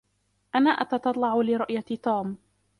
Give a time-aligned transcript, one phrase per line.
[0.55, 2.37] أنا أتتطلع لرؤية توم.